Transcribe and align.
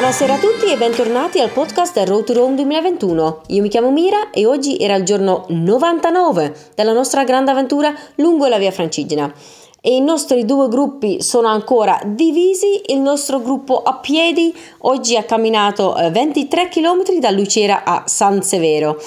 Buonasera 0.00 0.32
a 0.32 0.38
tutti 0.38 0.72
e 0.72 0.78
bentornati 0.78 1.40
al 1.40 1.50
podcast 1.50 1.94
Road 2.06 2.24
to 2.24 2.32
Rome 2.32 2.54
2021. 2.54 3.42
Io 3.48 3.60
mi 3.60 3.68
chiamo 3.68 3.90
Mira 3.90 4.30
e 4.30 4.46
oggi 4.46 4.78
era 4.78 4.94
il 4.94 5.04
giorno 5.04 5.44
99 5.48 6.70
della 6.74 6.94
nostra 6.94 7.22
grande 7.22 7.50
avventura 7.50 7.94
lungo 8.14 8.46
la 8.46 8.56
via 8.56 8.70
Francigena. 8.70 9.30
E 9.82 9.94
i 9.94 10.00
nostri 10.00 10.46
due 10.46 10.68
gruppi 10.68 11.20
sono 11.20 11.48
ancora 11.48 12.00
divisi. 12.02 12.80
Il 12.86 13.00
nostro 13.00 13.40
gruppo 13.40 13.82
a 13.82 13.96
piedi 13.96 14.54
oggi 14.78 15.18
ha 15.18 15.24
camminato 15.24 15.94
23 15.94 16.68
km 16.68 17.18
da 17.18 17.30
Lucera 17.30 17.84
a 17.84 18.04
San 18.06 18.42
Severo 18.42 18.98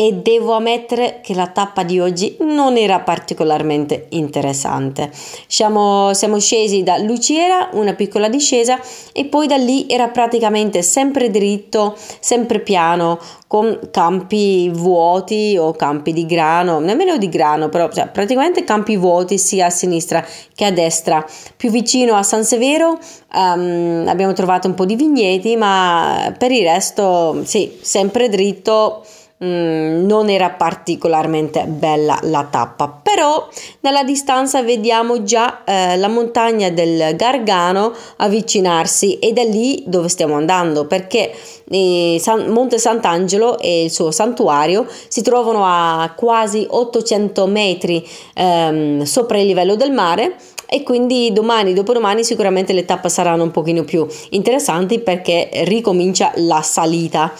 e 0.00 0.14
devo 0.14 0.54
ammettere 0.54 1.20
che 1.22 1.34
la 1.34 1.48
tappa 1.48 1.82
di 1.82 2.00
oggi 2.00 2.38
non 2.40 2.78
era 2.78 3.00
particolarmente 3.00 4.06
interessante. 4.12 5.10
Siamo, 5.46 6.14
siamo 6.14 6.40
scesi 6.40 6.82
da 6.82 6.96
Luciera, 6.96 7.68
una 7.72 7.92
piccola 7.92 8.30
discesa 8.30 8.80
e 9.12 9.26
poi 9.26 9.46
da 9.46 9.56
lì 9.56 9.84
era 9.90 10.08
praticamente 10.08 10.80
sempre 10.80 11.28
dritto, 11.28 11.94
sempre 12.18 12.60
piano, 12.60 13.18
con 13.46 13.90
campi 13.90 14.70
vuoti 14.70 15.58
o 15.58 15.72
campi 15.72 16.14
di 16.14 16.24
grano, 16.24 16.78
nemmeno 16.78 17.18
di 17.18 17.28
grano, 17.28 17.68
però 17.68 17.92
cioè, 17.92 18.08
praticamente 18.08 18.64
campi 18.64 18.96
vuoti 18.96 19.36
sia 19.36 19.66
a 19.66 19.70
sinistra 19.70 20.24
che 20.54 20.64
a 20.64 20.72
destra. 20.72 21.22
Più 21.58 21.68
vicino 21.68 22.14
a 22.14 22.22
San 22.22 22.42
Severo 22.42 22.98
um, 23.34 24.04
abbiamo 24.06 24.32
trovato 24.32 24.66
un 24.66 24.72
po' 24.72 24.86
di 24.86 24.96
vigneti, 24.96 25.56
ma 25.56 26.34
per 26.38 26.52
il 26.52 26.62
resto 26.62 27.42
sì, 27.44 27.76
sempre 27.82 28.30
dritto 28.30 29.04
Mm, 29.42 30.04
non 30.04 30.28
era 30.28 30.50
particolarmente 30.50 31.64
bella 31.64 32.18
la 32.24 32.46
tappa, 32.50 32.88
però 32.88 33.48
nella 33.80 34.04
distanza 34.04 34.62
vediamo 34.62 35.22
già 35.22 35.64
eh, 35.64 35.96
la 35.96 36.08
montagna 36.08 36.68
del 36.68 37.16
Gargano 37.16 37.94
avvicinarsi 38.16 39.14
ed 39.14 39.38
è 39.38 39.46
lì 39.46 39.82
dove 39.86 40.10
stiamo 40.10 40.34
andando 40.34 40.86
perché 40.86 41.32
eh, 41.70 42.18
San, 42.20 42.50
Monte 42.50 42.78
Sant'Angelo 42.78 43.58
e 43.58 43.84
il 43.84 43.90
suo 43.90 44.10
santuario 44.10 44.86
si 45.08 45.22
trovano 45.22 45.64
a 45.64 46.12
quasi 46.14 46.66
800 46.68 47.46
metri 47.46 48.06
ehm, 48.34 49.04
sopra 49.04 49.38
il 49.38 49.46
livello 49.46 49.74
del 49.74 49.90
mare 49.90 50.36
e 50.72 50.84
quindi 50.84 51.32
domani, 51.32 51.72
dopodomani 51.72 52.22
sicuramente 52.22 52.72
le 52.72 52.84
tappe 52.84 53.08
saranno 53.08 53.42
un 53.42 53.50
pochino 53.50 53.82
più 53.82 54.06
interessanti 54.30 55.00
perché 55.00 55.50
ricomincia 55.64 56.30
la 56.36 56.62
salita. 56.62 57.32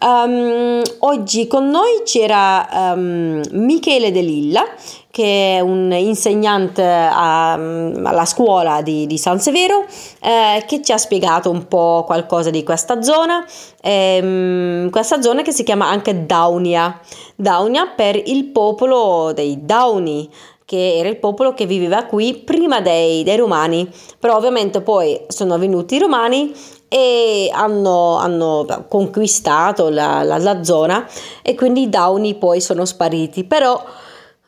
Um, 0.00 0.82
oggi 0.98 1.46
con 1.46 1.70
noi 1.70 2.02
c'era 2.04 2.92
um, 2.94 3.40
Michele 3.52 4.12
De 4.12 4.20
Lilla 4.20 4.66
che 5.14 5.58
è 5.58 5.60
un 5.60 5.92
insegnante 5.92 6.82
a, 6.82 7.52
alla 7.52 8.24
scuola 8.24 8.82
di, 8.82 9.06
di 9.06 9.16
San 9.16 9.38
Severo, 9.38 9.84
eh, 10.20 10.64
che 10.66 10.82
ci 10.82 10.90
ha 10.90 10.98
spiegato 10.98 11.50
un 11.50 11.68
po' 11.68 12.02
qualcosa 12.04 12.50
di 12.50 12.64
questa 12.64 13.00
zona, 13.00 13.46
ehm, 13.80 14.90
questa 14.90 15.22
zona 15.22 15.42
che 15.42 15.52
si 15.52 15.62
chiama 15.62 15.86
anche 15.86 16.26
Daunia, 16.26 16.98
Daunia 17.36 17.86
per 17.94 18.20
il 18.24 18.46
popolo 18.46 19.30
dei 19.32 19.64
Dauni, 19.64 20.28
che 20.64 20.96
era 20.96 21.08
il 21.08 21.18
popolo 21.18 21.52
che 21.52 21.66
viveva 21.66 22.04
qui 22.04 22.34
prima 22.34 22.80
dei, 22.80 23.22
dei 23.22 23.36
romani, 23.36 23.90
però 24.18 24.36
ovviamente 24.36 24.80
poi 24.80 25.20
sono 25.28 25.58
venuti 25.58 25.96
i 25.96 25.98
romani 25.98 26.52
e 26.88 27.50
hanno, 27.52 28.16
hanno 28.16 28.84
conquistato 28.88 29.88
la, 29.88 30.22
la, 30.22 30.38
la, 30.38 30.62
zona 30.62 31.06
e 31.42 31.54
quindi 31.54 31.82
i 31.82 31.88
Dauni 31.88 32.36
poi 32.36 32.60
sono 32.60 32.84
spariti, 32.84 33.44
però 33.44 33.82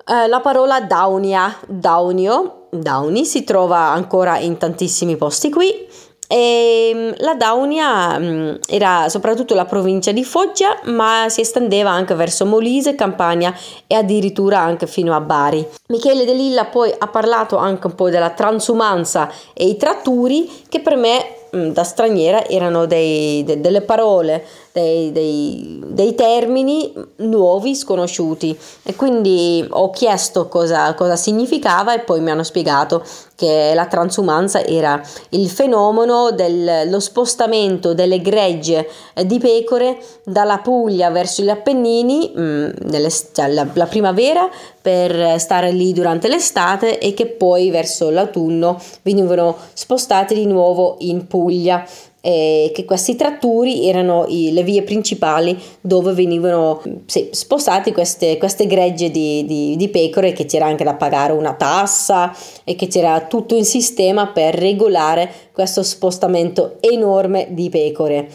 eh, 0.07 0.27
la 0.27 0.41
parola 0.41 0.81
Daunia, 0.81 1.55
Daunio, 1.67 2.69
Dauni 2.71 3.25
si 3.25 3.45
trova 3.45 3.91
ancora 3.91 4.39
in 4.39 4.57
tantissimi 4.57 5.17
posti 5.17 5.51
qui 5.51 5.87
e 6.29 6.91
ehm, 6.93 7.15
la 7.19 7.35
Daunia 7.35 8.19
mm, 8.19 8.55
era 8.69 9.09
soprattutto 9.09 9.55
la 9.55 9.65
provincia 9.65 10.13
di 10.13 10.25
Foggia, 10.25 10.79
ma 10.85 11.27
si 11.29 11.41
estendeva 11.41 11.91
anche 11.91 12.15
verso 12.15 12.45
Molise, 12.45 12.95
Campania 12.95 13.55
e 13.87 13.95
addirittura 13.95 14.59
anche 14.59 14.87
fino 14.87 15.15
a 15.15 15.21
Bari. 15.21 15.67
Michele 15.89 16.25
De 16.25 16.33
Lilla 16.35 16.65
poi 16.65 16.93
ha 16.97 17.07
parlato 17.07 17.57
anche 17.57 17.87
un 17.87 17.95
po' 17.95 18.11
della 18.11 18.31
transumanza 18.31 19.31
e 19.53 19.67
i 19.67 19.77
tratturi 19.77 20.51
che 20.69 20.81
per 20.81 20.97
me 20.97 21.25
mm, 21.55 21.71
da 21.71 21.85
straniera 21.85 22.45
erano 22.47 22.87
dei, 22.87 23.45
de, 23.45 23.61
delle 23.61 23.83
parole 23.83 24.45
dei, 24.77 25.11
dei, 25.11 25.83
dei, 25.87 26.15
termini 26.15 26.93
nuovi, 27.17 27.75
sconosciuti. 27.75 28.57
E 28.83 28.95
quindi 28.95 29.67
ho 29.67 29.89
chiesto 29.89 30.49
cosa, 30.49 30.93
cosa 30.93 31.17
significava 31.17 31.95
e 31.95 32.01
poi 32.01 32.21
mi 32.21 32.31
hanno 32.31 32.43
spiegato 32.43 33.03
che 33.35 33.73
la 33.75 33.87
transumanza 33.87 34.63
era 34.63 35.01
il 35.31 35.49
fenomeno 35.49 36.31
dello 36.31 37.01
spostamento 37.01 37.95
delle 37.95 38.21
gregge 38.21 38.87
di 39.25 39.39
pecore 39.39 39.99
dalla 40.25 40.59
Puglia 40.59 41.09
verso 41.11 41.43
gli 41.43 41.49
Appennini 41.49 42.33
mh, 42.35 42.41
mm, 42.41 42.69
nelle, 42.85 43.11
cioè 43.11 43.49
la, 43.49 43.67
la 43.73 43.87
primavera 43.87 44.49
per 44.81 45.41
stare 45.41 45.73
lì 45.73 45.93
durante 45.93 46.29
l'estate 46.29 46.99
e 46.99 47.15
che 47.15 47.27
poi 47.27 47.71
verso 47.71 48.11
l'autunno 48.11 48.81
venivano 49.03 49.57
spostati 49.73 50.35
di 50.35 50.47
nuovo 50.47 50.97
in 51.01 51.27
Puglia 51.27 51.85
eh, 52.21 52.73
che 52.75 52.85
questi 52.85 53.15
tratturi 53.15 53.89
erano 53.89 54.25
i, 54.27 54.53
le 54.53 54.63
vie 54.63 54.83
principali 54.83 55.57
dove 55.81 56.13
venivano 56.13 56.83
sì, 57.07 57.29
spostate 57.31 57.93
queste, 57.93 58.37
queste 58.37 58.67
gregge 58.67 59.11
di, 59.11 59.45
di, 59.45 59.77
di, 59.77 59.89
pecore 59.89 60.33
che 60.33 60.45
c'era 60.45 60.67
anche 60.67 60.83
da 60.83 60.95
pagare 60.95 61.33
una 61.33 61.55
tassa 61.55 62.35
e 62.65 62.75
che 62.75 62.89
c'era 62.89 63.21
tutto 63.27 63.57
un 63.57 63.65
sistema 63.65 64.27
per 64.29 64.55
regolare 64.55 65.31
questo 65.53 65.83
spostamento 65.83 66.79
enorme 66.81 67.49
di 67.51 67.69
pecore. 67.69 68.29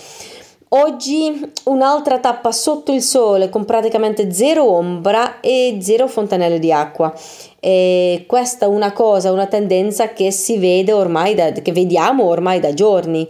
Oggi 0.73 1.51
un'altra 1.65 2.19
tappa 2.19 2.53
sotto 2.53 2.93
il 2.93 3.01
sole 3.01 3.49
con 3.49 3.65
praticamente 3.65 4.31
zero 4.31 4.71
ombra 4.71 5.41
e 5.41 5.79
zero 5.81 6.07
fontanelle 6.07 6.59
di 6.59 6.71
acqua. 6.71 7.13
E 7.59 8.23
questa 8.25 8.67
è 8.67 8.69
una 8.69 8.93
cosa, 8.93 9.33
una 9.33 9.47
tendenza 9.47 10.13
che 10.13 10.31
si 10.31 10.57
vede 10.57 10.93
ormai, 10.93 11.35
da, 11.35 11.51
che 11.51 11.73
vediamo 11.73 12.23
ormai 12.23 12.61
da 12.61 12.73
giorni 12.73 13.27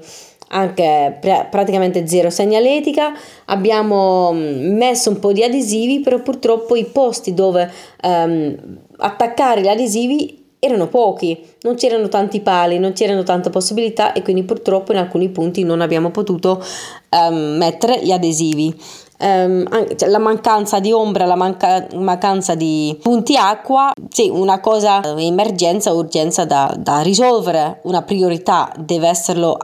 anche 0.52 1.18
pr- 1.20 1.50
praticamente 1.50 2.08
zero 2.08 2.30
segnaletica, 2.30 3.14
abbiamo 3.46 4.32
mm, 4.34 4.76
messo 4.76 5.10
un 5.10 5.20
po' 5.20 5.32
di 5.32 5.44
adesivi, 5.44 6.00
però 6.00 6.20
purtroppo 6.20 6.76
i 6.76 6.86
posti 6.86 7.34
dove 7.34 7.72
um, 8.04 8.56
attaccare 8.98 9.62
gli 9.62 9.68
adesivi 9.68 10.40
erano 10.64 10.88
pochi, 10.88 11.44
non 11.62 11.74
c'erano 11.74 12.08
tanti 12.08 12.40
pali, 12.40 12.78
non 12.78 12.94
c'erano 12.94 13.24
tante 13.24 13.50
possibilità 13.50 14.14
e 14.14 14.22
quindi 14.22 14.44
purtroppo 14.44 14.92
in 14.92 15.00
alcuni 15.00 15.30
punti 15.30 15.64
non 15.64 15.82
abbiamo 15.82 16.12
potuto 16.12 16.64
um, 17.10 17.58
mettere 17.58 18.00
gli 18.04 18.12
adesivi. 18.12 18.80
Um, 19.24 19.68
cioè 19.96 20.10
la 20.10 20.18
mancanza 20.18 20.80
di 20.80 20.92
ombra, 20.92 21.26
la 21.26 21.36
manca- 21.36 21.88
mancanza 21.96 22.56
di 22.56 22.98
punti 23.02 23.36
acqua, 23.38 23.92
sì, 24.10 24.30
una 24.30 24.60
cosa 24.60 25.02
emergenza, 25.18 25.94
urgenza 25.94 26.46
da, 26.46 26.76
da 26.78 27.02
risolvere, 27.02 27.82
una 27.84 28.02
priorità 28.02 28.72
deve 28.78 29.08
esserlo 29.08 29.58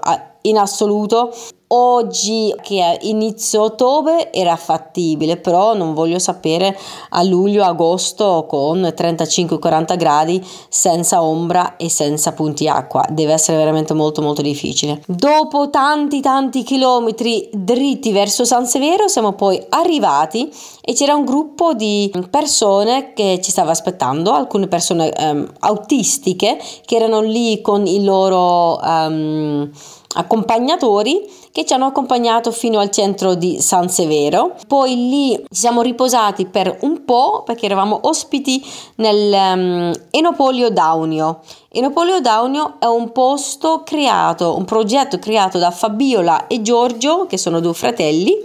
in 0.47 0.57
assoluto 0.57 1.31
Oggi 1.69 2.55
che 2.61 2.79
è 2.79 2.97
inizio 3.01 3.63
ottobre 3.63 4.31
era 4.31 4.55
fattibile, 4.55 5.35
però 5.35 5.75
non 5.75 5.93
voglio 5.93 6.17
sapere 6.17 6.77
a 7.09 7.23
luglio, 7.23 7.65
agosto 7.65 8.45
con 8.47 8.79
35-40 8.79 9.97
gradi 9.97 10.47
senza 10.69 11.21
ombra 11.21 11.75
e 11.75 11.89
senza 11.89 12.31
punti 12.31 12.69
acqua. 12.69 13.05
Deve 13.09 13.33
essere 13.33 13.57
veramente 13.57 13.93
molto 13.93 14.21
molto 14.21 14.41
difficile. 14.41 15.01
Dopo 15.07 15.69
tanti 15.69 16.21
tanti 16.21 16.63
chilometri 16.63 17.49
dritti 17.51 18.13
verso 18.13 18.45
San 18.45 18.65
Severo 18.65 19.09
siamo 19.09 19.33
poi 19.33 19.61
arrivati 19.67 20.49
e 20.79 20.93
c'era 20.93 21.15
un 21.15 21.25
gruppo 21.25 21.73
di 21.73 22.09
persone 22.29 23.11
che 23.11 23.41
ci 23.43 23.51
stava 23.51 23.71
aspettando, 23.71 24.31
alcune 24.31 24.69
persone 24.69 25.11
um, 25.19 25.45
autistiche 25.59 26.57
che 26.85 26.95
erano 26.95 27.19
lì 27.19 27.59
con 27.59 27.85
i 27.85 28.05
loro 28.05 28.79
um, 28.81 29.69
accompagnatori 30.15 31.29
che 31.51 31.65
ci 31.65 31.73
hanno 31.73 31.85
accompagnato 31.85 32.51
fino 32.51 32.79
al 32.79 32.89
centro 32.91 33.35
di 33.35 33.59
San 33.61 33.89
Severo. 33.89 34.55
Poi 34.67 35.09
lì 35.09 35.35
ci 35.35 35.59
siamo 35.59 35.81
riposati 35.81 36.45
per 36.45 36.77
un 36.81 37.03
po' 37.05 37.43
perché 37.43 37.65
eravamo 37.65 37.99
ospiti 38.03 38.63
nel 38.95 39.93
um, 40.11 40.69
Daunio. 40.71 41.39
Enopolio 41.69 42.21
Daunio 42.21 42.75
è 42.79 42.85
un 42.85 43.11
posto 43.11 43.83
creato, 43.83 44.55
un 44.55 44.65
progetto 44.65 45.19
creato 45.19 45.57
da 45.57 45.71
Fabiola 45.71 46.47
e 46.47 46.61
Giorgio, 46.61 47.25
che 47.25 47.37
sono 47.37 47.59
due 47.59 47.73
fratelli, 47.73 48.35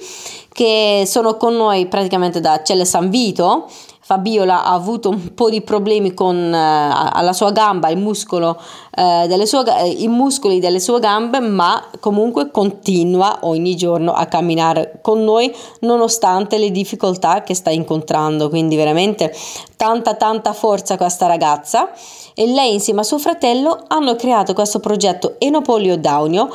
che 0.52 1.04
sono 1.06 1.36
con 1.36 1.54
noi 1.54 1.86
praticamente 1.86 2.40
da 2.40 2.62
Celle 2.62 2.84
San 2.84 3.08
Vito 3.08 3.68
Fabiola 4.04 4.64
ha 4.64 4.72
avuto 4.72 5.10
un 5.10 5.32
po' 5.32 5.49
di 5.49 5.62
problemi 5.62 6.12
con 6.12 6.37
eh, 6.37 6.90
alla 7.12 7.32
sua 7.32 7.52
gamba, 7.52 7.88
il 7.88 7.99
muscolo, 7.99 8.60
eh, 8.96 9.26
delle 9.28 9.46
sue, 9.46 9.62
eh, 9.78 9.88
i 9.90 10.08
muscoli 10.08 10.58
delle 10.58 10.81
sue 10.81 10.99
gambe, 10.99 11.38
ma 11.38 11.81
comunque 12.00 12.50
continua 12.50 13.38
ogni 13.43 13.76
giorno 13.76 14.12
a 14.12 14.26
camminare 14.26 14.99
con 15.02 15.22
noi 15.22 15.54
nonostante 15.81 16.58
le 16.58 16.72
difficoltà 16.72 17.43
che 17.43 17.54
sta 17.54 17.70
incontrando. 17.70 18.49
Quindi 18.49 18.75
veramente 18.75 19.32
tanta 19.76 20.14
tanta 20.14 20.52
forza 20.52 20.96
questa 20.96 21.26
ragazza 21.26 21.90
e 22.34 22.46
lei 22.46 22.72
insieme 22.72 23.00
a 23.00 23.05
suo 23.05 23.19
fratello 23.19 23.84
hanno 23.87 24.16
creato 24.16 24.52
questo 24.52 24.81
progetto 24.81 25.37
Enopolio 25.38 25.96
Daunio 25.96 26.48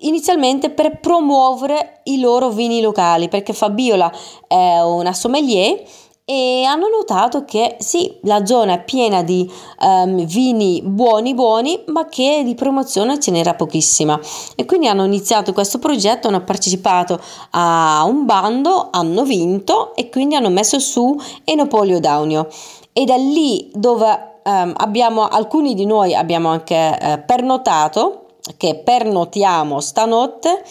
inizialmente 0.00 0.70
per 0.70 1.00
promuovere 1.00 2.00
i 2.04 2.20
loro 2.20 2.50
vini 2.50 2.80
locali, 2.80 3.28
perché 3.28 3.52
Fabiola 3.52 4.12
è 4.46 4.80
una 4.80 5.12
sommelier 5.12 5.82
e 6.30 6.64
hanno 6.64 6.88
notato 6.88 7.46
che 7.46 7.76
sì, 7.78 8.18
la 8.24 8.44
zona 8.44 8.74
è 8.74 8.84
piena 8.84 9.22
di 9.22 9.50
um, 9.80 10.26
vini 10.26 10.82
buoni 10.84 11.32
buoni, 11.32 11.84
ma 11.86 12.06
che 12.06 12.42
di 12.44 12.54
promozione 12.54 13.18
ce 13.18 13.30
n'era 13.30 13.54
pochissima. 13.54 14.20
E 14.54 14.66
quindi 14.66 14.88
hanno 14.88 15.06
iniziato 15.06 15.54
questo 15.54 15.78
progetto, 15.78 16.28
hanno 16.28 16.44
partecipato 16.44 17.18
a 17.52 18.04
un 18.06 18.26
bando, 18.26 18.88
hanno 18.90 19.24
vinto 19.24 19.96
e 19.96 20.10
quindi 20.10 20.34
hanno 20.34 20.50
messo 20.50 20.78
su 20.78 21.16
Enopolio 21.44 21.98
Daunio. 21.98 22.48
E 22.92 23.06
da 23.06 23.16
lì 23.16 23.70
dove 23.72 24.40
um, 24.44 24.74
abbiamo, 24.76 25.28
alcuni 25.28 25.74
di 25.74 25.86
noi 25.86 26.14
abbiamo 26.14 26.50
anche 26.50 26.98
eh, 27.00 27.18
pernotato, 27.20 28.27
che 28.56 28.76
pernotiamo 28.76 29.80
stanotte 29.80 30.62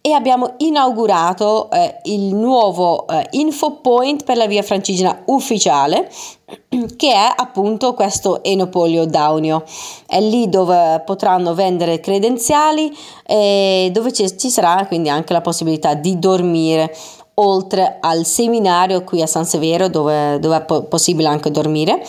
e 0.00 0.12
abbiamo 0.12 0.54
inaugurato 0.58 1.68
eh, 1.70 1.98
il 2.04 2.34
nuovo 2.34 3.08
eh, 3.08 3.26
info 3.32 3.80
point 3.80 4.22
per 4.22 4.36
la 4.36 4.46
via 4.46 4.62
francigena 4.62 5.22
ufficiale 5.26 6.08
che 6.96 7.12
è 7.12 7.32
appunto 7.34 7.94
questo 7.94 8.44
Enopolio 8.44 9.04
Daunio. 9.04 9.64
È 10.06 10.20
lì 10.20 10.48
dove 10.48 11.02
potranno 11.04 11.54
vendere 11.54 11.98
credenziali 11.98 12.96
e 13.26 13.90
dove 13.92 14.12
ci, 14.12 14.28
sarà 14.48 14.86
quindi 14.86 15.08
anche 15.08 15.32
la 15.32 15.40
possibilità 15.40 15.94
di 15.94 16.18
dormire 16.20 16.94
oltre 17.38 17.98
al 18.00 18.24
seminario 18.24 19.02
qui 19.02 19.20
a 19.22 19.26
San 19.26 19.44
Severo 19.44 19.88
dove, 19.88 20.38
dove 20.38 20.56
è 20.56 20.64
po- 20.64 20.84
possibile 20.84 21.28
anche 21.28 21.50
dormire. 21.50 22.00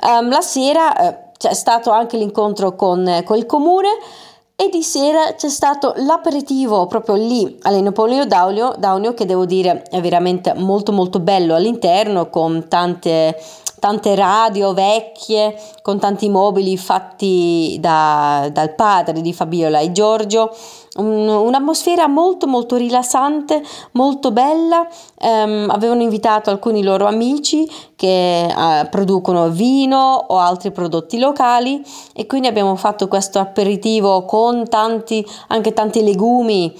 Um, 0.00 0.30
la 0.30 0.40
sera 0.40 0.96
eh, 0.96 1.30
c'è 1.36 1.52
stato 1.52 1.90
anche 1.90 2.16
l'incontro 2.16 2.74
con, 2.74 3.22
con 3.24 3.36
il 3.36 3.44
comune 3.44 3.90
e 4.56 4.68
di 4.68 4.82
sera 4.84 5.34
c'è 5.34 5.48
stato 5.48 5.94
l'aperitivo 5.96 6.86
proprio 6.86 7.16
lì 7.16 7.58
all'Enopolio 7.62 8.24
Daunio, 8.24 8.74
Daunio 8.78 9.12
che 9.12 9.26
devo 9.26 9.46
dire 9.46 9.82
è 9.90 10.00
veramente 10.00 10.54
molto 10.54 10.92
molto 10.92 11.18
bello 11.18 11.56
all'interno 11.56 12.30
con 12.30 12.68
tante, 12.68 13.36
tante 13.80 14.14
radio 14.14 14.72
vecchie, 14.72 15.60
con 15.82 15.98
tanti 15.98 16.28
mobili 16.28 16.76
fatti 16.76 17.78
da, 17.80 18.48
dal 18.52 18.76
padre 18.76 19.20
di 19.20 19.32
Fabiola 19.32 19.80
e 19.80 19.90
Giorgio 19.90 20.54
un, 20.96 21.28
un'atmosfera 21.28 22.06
molto 22.06 22.46
molto 22.46 22.76
rilassante, 22.76 23.62
molto 23.92 24.30
bella. 24.30 24.86
Um, 25.20 25.68
avevano 25.70 26.02
invitato 26.02 26.50
alcuni 26.50 26.82
loro 26.82 27.06
amici 27.06 27.68
che 27.96 28.46
uh, 28.48 28.88
producono 28.88 29.48
vino 29.48 30.24
o 30.28 30.38
altri 30.38 30.70
prodotti 30.70 31.18
locali 31.18 31.82
e 32.12 32.26
quindi 32.26 32.48
abbiamo 32.48 32.76
fatto 32.76 33.08
questo 33.08 33.38
aperitivo 33.38 34.24
con 34.24 34.68
tanti, 34.68 35.24
anche 35.48 35.72
tanti 35.72 36.02
legumi 36.02 36.74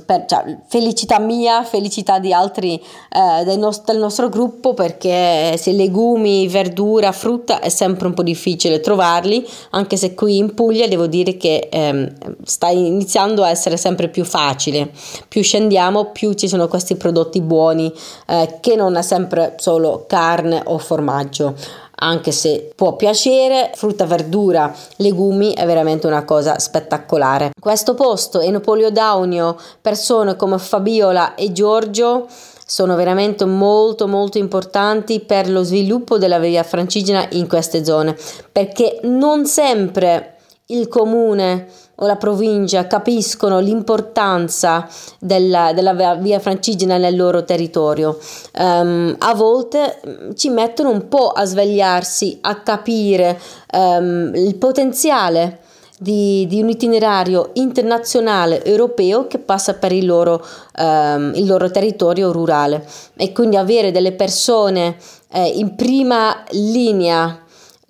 per, 0.00 0.24
cioè, 0.26 0.56
felicità 0.66 1.18
mia, 1.18 1.64
felicità 1.64 2.18
di 2.18 2.32
altri 2.32 2.74
eh, 2.74 3.44
del, 3.44 3.58
nost- 3.58 3.84
del, 3.84 3.98
nostro 3.98 4.30
gruppo 4.30 4.72
perché 4.72 5.56
se 5.58 5.72
legumi, 5.72 6.48
verdura, 6.48 7.12
frutta 7.12 7.60
è 7.60 7.68
sempre 7.68 8.06
un 8.06 8.14
po' 8.14 8.22
difficile 8.22 8.80
trovarli, 8.80 9.46
anche 9.70 9.98
se 9.98 10.14
qui 10.14 10.38
in 10.38 10.54
Puglia 10.54 10.88
devo 10.88 11.06
dire 11.06 11.36
che 11.36 11.68
ehm, 11.70 12.10
sta 12.44 12.68
iniziando 12.68 13.42
a 13.42 13.50
essere 13.50 13.76
sempre 13.76 14.08
più 14.08 14.24
facile. 14.24 14.90
Più 15.28 15.42
scendiamo, 15.42 16.06
più 16.06 16.32
ci 16.32 16.48
sono 16.48 16.68
questi 16.68 16.96
prodotti 16.96 17.40
buoni 17.42 17.92
eh, 18.28 18.58
che 18.60 18.76
non 18.76 18.96
è 18.96 19.02
sempre 19.02 19.56
solo 19.58 20.04
carne 20.06 20.62
o 20.64 20.78
formaggio 20.78 21.54
anche 22.02 22.32
se 22.32 22.72
può 22.74 22.96
piacere, 22.96 23.70
frutta, 23.74 24.04
verdura, 24.04 24.74
legumi 24.96 25.54
è 25.54 25.64
veramente 25.64 26.06
una 26.06 26.24
cosa 26.24 26.58
spettacolare. 26.58 27.52
Questo 27.58 27.94
posto, 27.94 28.40
Enopolio 28.40 28.90
Daunio, 28.90 29.56
persone 29.80 30.36
come 30.36 30.58
Fabiola 30.58 31.34
e 31.34 31.52
Giorgio 31.52 32.26
sono 32.66 32.96
veramente 32.96 33.44
molto 33.44 34.08
molto 34.08 34.38
importanti 34.38 35.20
per 35.20 35.48
lo 35.48 35.62
sviluppo 35.62 36.18
della 36.18 36.38
via 36.38 36.62
francigena 36.62 37.26
in 37.32 37.46
queste 37.46 37.84
zone 37.84 38.16
perché 38.50 39.00
non 39.02 39.44
sempre 39.44 40.36
il 40.66 40.88
comune 40.88 41.68
o 42.02 42.06
la 42.06 42.16
provincia 42.16 42.86
capiscono 42.86 43.60
l'importanza 43.60 44.88
della, 45.20 45.72
della 45.72 46.16
via 46.16 46.40
francigena 46.40 46.98
nel 46.98 47.16
loro 47.16 47.44
territorio. 47.44 48.18
Um, 48.58 49.14
a 49.18 49.34
volte 49.34 50.00
mm, 50.06 50.32
ci 50.34 50.50
mettono 50.50 50.90
un 50.90 51.08
po' 51.08 51.28
a 51.28 51.44
svegliarsi, 51.44 52.38
a 52.42 52.56
capire 52.56 53.40
um, 53.72 54.32
il 54.34 54.56
potenziale 54.56 55.60
di, 55.96 56.44
di, 56.48 56.60
un 56.60 56.68
itinerario 56.68 57.50
internazionale 57.54 58.64
europeo 58.64 59.28
che 59.28 59.38
passa 59.38 59.74
per 59.74 59.92
il 59.92 60.04
loro, 60.04 60.44
um, 60.78 61.32
il 61.36 61.46
loro 61.46 61.70
territorio 61.70 62.32
rurale 62.32 62.84
e 63.16 63.30
quindi 63.30 63.56
avere 63.56 63.92
delle 63.92 64.10
persone 64.10 64.96
eh, 65.30 65.46
in 65.46 65.76
prima 65.76 66.42
linea 66.50 67.42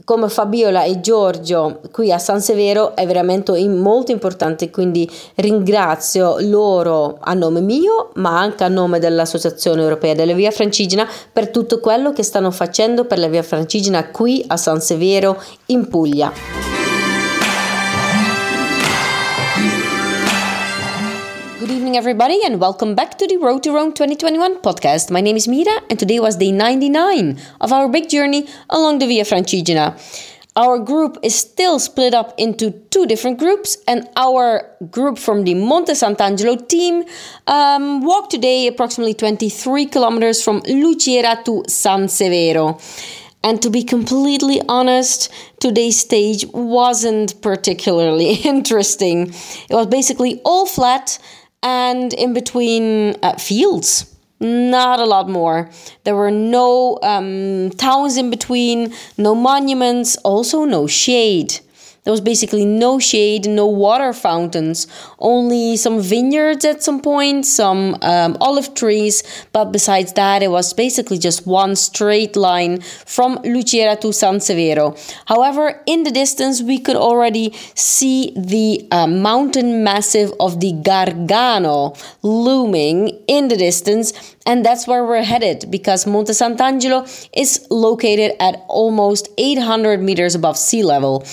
come 0.05 0.29
Fabiola 0.29 0.85
e 0.85 1.01
Giorgio 1.01 1.81
qui 1.91 2.13
a 2.13 2.19
San 2.19 2.41
Severo 2.41 2.95
è 2.97 3.07
veramente 3.07 3.53
molto 3.69 4.13
importante, 4.13 4.71
quindi 4.71 5.09
ringrazio 5.37 6.37
loro 6.41 7.19
a 7.21 7.35
nome 7.35 7.61
mio, 7.61 8.11
ma 8.15 8.39
anche 8.39 8.65
a 8.65 8.69
nome 8.69 8.99
dell'Associazione 8.99 9.83
Europea 9.83 10.15
della 10.15 10.35
Via 10.35 10.51
Francigena 10.51 11.09
per 11.33 11.51
tutto 11.51 11.81
quello 11.81 12.13
che 12.13 12.23
stanno 12.23 12.51
facendo 12.51 13.05
per 13.05 13.19
la 13.19 13.29
Via 13.29 13.43
Francigena 13.43 14.11
qui 14.11 14.45
a 14.47 14.57
San 14.57 14.81
Severo 14.81 15.41
in 15.67 15.89
Puglia. 15.89 16.82
Evening, 21.93 21.99
everybody, 21.99 22.41
and 22.43 22.59
welcome 22.59 22.95
back 22.95 23.19
to 23.19 23.27
the 23.27 23.37
Road 23.37 23.63
to 23.63 23.71
Rome 23.71 23.93
2021 23.93 24.63
podcast. 24.63 25.11
My 25.11 25.21
name 25.21 25.37
is 25.37 25.47
Mira, 25.47 25.83
and 25.91 25.99
today 25.99 26.19
was 26.21 26.37
day 26.37 26.51
99 26.51 27.39
of 27.61 27.71
our 27.71 27.87
big 27.87 28.09
journey 28.09 28.47
along 28.71 28.99
the 28.99 29.07
Via 29.07 29.25
Francigena. 29.25 29.93
Our 30.57 30.79
group 30.79 31.19
is 31.23 31.35
still 31.35 31.79
split 31.79 32.15
up 32.15 32.33
into 32.39 32.71
two 32.89 33.05
different 33.05 33.39
groups, 33.39 33.77
and 33.87 34.09
our 34.17 34.71
group 34.91 35.19
from 35.19 35.45
the 35.45 35.53
Monte 35.53 35.93
Sant'Angelo 35.93 36.67
team 36.67 37.05
um, 37.47 38.01
walked 38.03 38.31
today 38.31 38.69
approximately 38.69 39.13
23 39.13 39.85
kilometers 39.85 40.43
from 40.43 40.63
Luciera 40.63 41.45
to 41.45 41.63
San 41.69 42.07
Severo. 42.07 42.81
And 43.45 43.61
to 43.61 43.69
be 43.69 43.83
completely 43.83 44.63
honest, 44.67 45.31
today's 45.61 45.99
stage 45.99 46.47
wasn't 46.55 47.43
particularly 47.43 48.35
interesting. 48.55 49.35
It 49.69 49.75
was 49.75 49.89
basically 49.89 50.41
all 50.43 50.65
flat 50.65 51.19
and 51.63 52.13
in 52.15 52.33
between 52.33 53.17
uh, 53.23 53.37
fields. 53.37 54.09
Not 54.41 54.99
a 54.99 55.05
lot 55.05 55.29
more. 55.29 55.71
There 56.03 56.17
were 56.17 56.33
no 56.33 56.99
um, 57.03 57.71
towns 57.77 58.17
in 58.17 58.29
between, 58.29 58.93
no 59.17 59.37
monuments, 59.37 60.17
also 60.25 60.65
no 60.65 60.89
shade. 60.89 61.61
There 62.05 62.11
was 62.11 62.21
basically 62.21 62.65
no 62.65 62.99
shade, 62.99 63.49
no 63.49 63.69
water 63.69 64.13
fountains, 64.13 64.89
only 65.21 65.77
some 65.77 66.01
vineyards 66.01 66.65
at 66.65 66.83
some 66.83 67.01
point, 67.01 67.47
some 67.47 67.97
um, 68.03 68.37
olive 68.41 68.75
trees, 68.75 69.23
but 69.53 69.67
besides 69.67 70.13
that, 70.15 70.43
it 70.43 70.51
was 70.51 70.73
basically 70.75 71.17
just 71.17 71.47
one 71.47 71.77
straight 71.77 72.35
line 72.35 72.81
from 72.81 73.39
Luciera 73.45 74.01
to 74.01 74.13
San 74.13 74.39
Severo. 74.39 74.99
However, 75.27 75.81
in 75.87 76.03
the 76.03 76.11
distance, 76.11 76.61
we 76.61 76.81
could 76.81 76.97
already 76.97 77.53
see 77.77 78.33
the 78.37 78.85
uh, 78.91 79.07
mountain 79.07 79.85
massive 79.85 80.33
of 80.41 80.59
the 80.59 80.73
Gargano 80.73 81.95
looming 82.23 83.23
in 83.29 83.47
the 83.47 83.57
distance, 83.57 84.13
and 84.45 84.67
that's 84.67 84.89
where 84.89 85.05
we're 85.05 85.23
headed 85.23 85.71
because 85.71 86.05
Monte 86.05 86.33
Sant'Angelo 86.33 87.07
is 87.33 87.65
located 87.71 88.33
at 88.41 88.65
almost 88.67 89.29
800 89.39 90.03
meters 90.03 90.35
above 90.35 90.59
sea 90.59 90.83
level. 90.83 91.25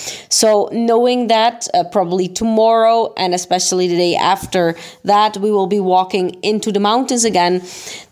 Knowing 0.72 1.28
that 1.28 1.68
uh, 1.72 1.84
probably 1.84 2.28
tomorrow 2.28 3.12
and 3.16 3.34
especially 3.34 3.88
the 3.88 3.96
day 3.96 4.16
after 4.16 4.76
that, 5.04 5.36
we 5.36 5.50
will 5.50 5.66
be 5.66 5.80
walking 5.80 6.30
into 6.42 6.70
the 6.72 6.80
mountains 6.80 7.24
again, 7.24 7.62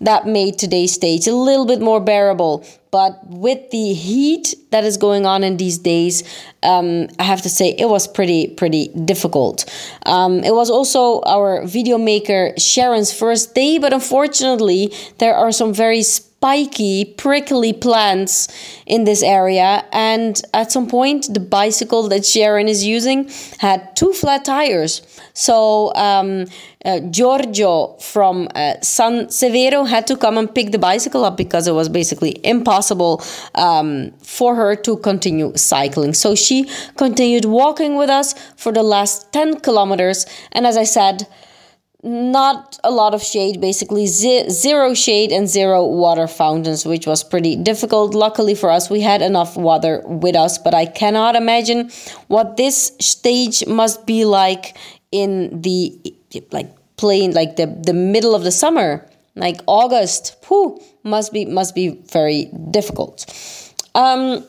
that 0.00 0.26
made 0.26 0.58
today's 0.58 0.92
stage 0.92 1.26
a 1.26 1.34
little 1.34 1.66
bit 1.66 1.80
more 1.80 2.00
bearable. 2.00 2.64
But 2.90 3.20
with 3.26 3.70
the 3.70 3.92
heat 3.92 4.54
that 4.70 4.82
is 4.84 4.96
going 4.96 5.26
on 5.26 5.44
in 5.44 5.58
these 5.58 5.76
days, 5.78 6.22
um, 6.62 7.08
I 7.18 7.24
have 7.24 7.42
to 7.42 7.50
say 7.50 7.74
it 7.78 7.88
was 7.88 8.08
pretty, 8.08 8.48
pretty 8.48 8.88
difficult. 8.88 9.66
Um, 10.06 10.42
it 10.42 10.54
was 10.54 10.70
also 10.70 11.20
our 11.26 11.66
video 11.66 11.98
maker 11.98 12.54
Sharon's 12.56 13.12
first 13.12 13.54
day, 13.54 13.78
but 13.78 13.92
unfortunately, 13.92 14.94
there 15.18 15.34
are 15.34 15.52
some 15.52 15.74
very 15.74 16.02
spiky, 16.38 17.04
prickly 17.04 17.72
plants 17.72 18.46
in 18.86 19.02
this 19.02 19.24
area. 19.24 19.84
And 19.92 20.40
at 20.54 20.70
some 20.70 20.86
point, 20.86 21.34
the 21.34 21.40
bicycle 21.40 22.08
that 22.10 22.24
Sharon 22.24 22.68
is 22.68 22.84
using 22.84 23.28
had 23.58 23.96
two 23.96 24.12
flat 24.12 24.44
tires. 24.44 25.02
So 25.34 25.92
um, 25.96 26.46
uh, 26.84 27.00
Giorgio 27.10 27.96
from 28.00 28.48
uh, 28.54 28.74
San 28.82 29.26
Severo 29.26 29.88
had 29.88 30.06
to 30.06 30.16
come 30.16 30.38
and 30.38 30.54
pick 30.54 30.70
the 30.70 30.78
bicycle 30.78 31.24
up 31.24 31.36
because 31.36 31.66
it 31.66 31.72
was 31.72 31.88
basically 31.88 32.40
impossible 32.44 33.20
um, 33.56 34.12
for 34.22 34.54
her 34.54 34.76
to 34.76 34.96
continue 34.98 35.52
cycling. 35.56 36.14
So 36.14 36.36
she 36.36 36.70
continued 36.96 37.46
walking 37.46 37.96
with 37.96 38.10
us 38.10 38.34
for 38.56 38.70
the 38.70 38.84
last 38.84 39.32
10 39.32 39.58
kilometers. 39.58 40.24
And 40.52 40.68
as 40.68 40.76
I 40.76 40.84
said, 40.84 41.26
not 42.02 42.78
a 42.84 42.90
lot 42.90 43.12
of 43.12 43.22
shade, 43.22 43.60
basically 43.60 44.06
zero 44.06 44.94
shade 44.94 45.32
and 45.32 45.48
zero 45.48 45.84
water 45.84 46.28
fountains, 46.28 46.86
which 46.86 47.06
was 47.06 47.24
pretty 47.24 47.56
difficult. 47.56 48.14
Luckily 48.14 48.54
for 48.54 48.70
us, 48.70 48.88
we 48.88 49.00
had 49.00 49.20
enough 49.20 49.56
water 49.56 50.02
with 50.06 50.36
us, 50.36 50.58
but 50.58 50.74
I 50.74 50.86
cannot 50.86 51.34
imagine 51.34 51.90
what 52.28 52.56
this 52.56 52.92
stage 53.00 53.66
must 53.66 54.06
be 54.06 54.24
like 54.24 54.76
in 55.10 55.60
the 55.62 55.98
like 56.52 56.70
plain 56.96 57.32
like 57.32 57.56
the 57.56 57.66
the 57.66 57.94
middle 57.94 58.34
of 58.34 58.44
the 58.44 58.52
summer, 58.52 59.04
like 59.34 59.60
August. 59.66 60.36
Whew, 60.46 60.80
must 61.02 61.32
be 61.32 61.46
must 61.46 61.74
be 61.74 62.00
very 62.12 62.44
difficult. 62.70 63.26
Um, 63.96 64.46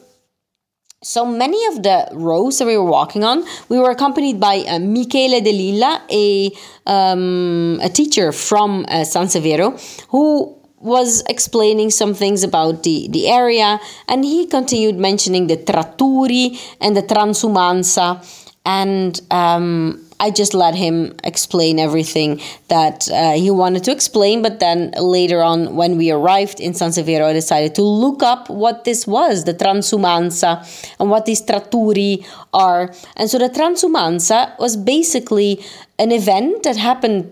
so 1.01 1.25
many 1.25 1.65
of 1.67 1.83
the 1.83 2.09
roads 2.11 2.59
that 2.59 2.65
we 2.65 2.77
were 2.77 2.83
walking 2.83 3.23
on, 3.23 3.45
we 3.69 3.79
were 3.79 3.89
accompanied 3.89 4.39
by 4.39 4.59
uh, 4.67 4.79
Michele 4.79 5.39
De 5.41 5.51
Lilla, 5.51 6.01
a, 6.11 6.51
um, 6.85 7.79
a 7.81 7.89
teacher 7.89 8.31
from 8.31 8.85
uh, 8.89 9.05
San 9.05 9.27
Severo, 9.27 9.79
who 10.09 10.55
was 10.79 11.23
explaining 11.29 11.89
some 11.89 12.13
things 12.13 12.43
about 12.43 12.83
the, 12.83 13.07
the 13.11 13.29
area, 13.29 13.79
and 14.07 14.25
he 14.25 14.45
continued 14.47 14.95
mentioning 14.95 15.47
the 15.47 15.57
Tratturi 15.57 16.59
and 16.81 16.95
the 16.95 17.03
Transumanza, 17.03 18.25
and 18.65 19.21
um, 19.31 20.05
I 20.19 20.31
just 20.31 20.53
let 20.53 20.75
him 20.75 21.15
explain 21.23 21.79
everything 21.79 22.41
that 22.67 23.09
uh, 23.09 23.33
he 23.33 23.49
wanted 23.51 23.83
to 23.85 23.91
explain. 23.91 24.41
But 24.41 24.59
then 24.59 24.91
later 24.99 25.41
on, 25.41 25.75
when 25.75 25.97
we 25.97 26.11
arrived 26.11 26.59
in 26.59 26.73
San 26.73 26.91
Severo, 26.91 27.25
I 27.25 27.33
decided 27.33 27.75
to 27.75 27.83
look 27.83 28.21
up 28.21 28.49
what 28.49 28.83
this 28.83 29.07
was, 29.07 29.45
the 29.45 29.53
transumanza, 29.53 30.65
and 30.99 31.09
what 31.09 31.25
these 31.25 31.41
tratturi 31.41 32.25
are. 32.53 32.93
And 33.15 33.29
so 33.29 33.37
the 33.37 33.49
transumanza 33.49 34.57
was 34.59 34.75
basically 34.75 35.63
an 35.97 36.11
event 36.11 36.63
that 36.63 36.75
happened 36.75 37.31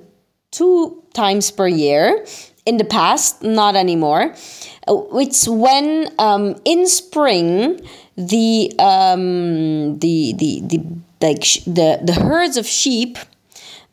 two 0.52 1.04
times 1.14 1.52
per 1.52 1.68
year 1.68 2.26
in 2.66 2.78
the 2.78 2.86
past, 2.86 3.44
not 3.44 3.76
anymore. 3.76 4.34
It's 4.88 5.48
when 5.48 6.10
um, 6.20 6.56
in 6.64 6.88
spring 6.88 7.82
the 8.16 8.74
um, 8.80 10.00
the 10.00 10.34
the 10.38 10.62
the 10.64 10.80
like 11.22 11.44
the 11.66 12.00
the 12.04 12.14
herds 12.14 12.58
of 12.58 12.68
sheep 12.68 13.18